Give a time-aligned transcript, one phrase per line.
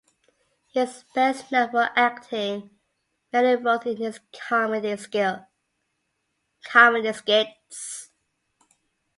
[0.65, 2.71] He is best known for acting
[3.31, 5.45] many roles in his comedy skits.